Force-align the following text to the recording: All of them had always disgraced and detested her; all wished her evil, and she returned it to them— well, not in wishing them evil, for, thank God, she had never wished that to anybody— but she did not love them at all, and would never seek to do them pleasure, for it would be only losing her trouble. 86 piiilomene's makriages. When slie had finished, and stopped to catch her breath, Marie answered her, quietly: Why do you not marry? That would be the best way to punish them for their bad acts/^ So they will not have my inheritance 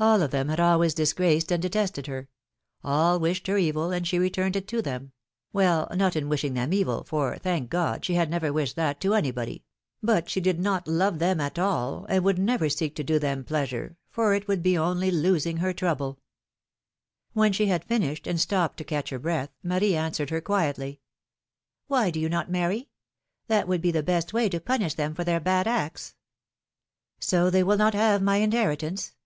All 0.00 0.22
of 0.22 0.30
them 0.30 0.48
had 0.48 0.60
always 0.60 0.94
disgraced 0.94 1.50
and 1.50 1.60
detested 1.60 2.06
her; 2.06 2.28
all 2.84 3.18
wished 3.18 3.48
her 3.48 3.58
evil, 3.58 3.90
and 3.90 4.06
she 4.06 4.16
returned 4.20 4.54
it 4.54 4.68
to 4.68 4.80
them— 4.80 5.10
well, 5.52 5.88
not 5.92 6.14
in 6.14 6.28
wishing 6.28 6.54
them 6.54 6.72
evil, 6.72 7.02
for, 7.02 7.36
thank 7.36 7.68
God, 7.68 8.04
she 8.04 8.14
had 8.14 8.30
never 8.30 8.52
wished 8.52 8.76
that 8.76 9.00
to 9.00 9.14
anybody— 9.14 9.64
but 10.00 10.30
she 10.30 10.40
did 10.40 10.60
not 10.60 10.86
love 10.86 11.18
them 11.18 11.40
at 11.40 11.58
all, 11.58 12.06
and 12.08 12.22
would 12.22 12.38
never 12.38 12.68
seek 12.68 12.94
to 12.94 13.02
do 13.02 13.18
them 13.18 13.42
pleasure, 13.42 13.96
for 14.08 14.34
it 14.34 14.46
would 14.46 14.62
be 14.62 14.78
only 14.78 15.10
losing 15.10 15.56
her 15.56 15.72
trouble. 15.72 16.20
86 17.32 17.34
piiilomene's 17.34 17.36
makriages. 17.36 17.40
When 17.40 17.52
slie 17.52 17.66
had 17.66 17.84
finished, 17.84 18.26
and 18.28 18.40
stopped 18.40 18.76
to 18.76 18.84
catch 18.84 19.10
her 19.10 19.18
breath, 19.18 19.50
Marie 19.64 19.96
answered 19.96 20.30
her, 20.30 20.40
quietly: 20.40 21.00
Why 21.88 22.10
do 22.12 22.20
you 22.20 22.28
not 22.28 22.48
marry? 22.52 22.88
That 23.48 23.66
would 23.66 23.80
be 23.82 23.90
the 23.90 24.04
best 24.04 24.32
way 24.32 24.48
to 24.48 24.60
punish 24.60 24.94
them 24.94 25.12
for 25.16 25.24
their 25.24 25.40
bad 25.40 25.66
acts/^ 25.66 26.14
So 27.18 27.50
they 27.50 27.64
will 27.64 27.76
not 27.76 27.94
have 27.94 28.22
my 28.22 28.36
inheritance 28.36 29.16